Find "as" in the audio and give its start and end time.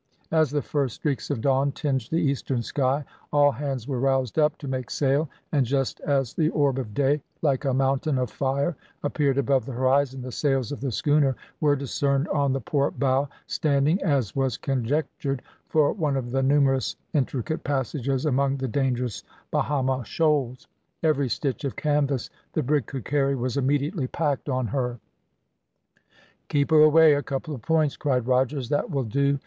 0.31-0.49, 5.99-6.33, 14.01-14.35